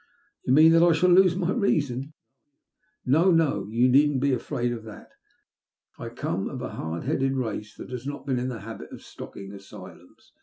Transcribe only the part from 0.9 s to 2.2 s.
shall lose my reason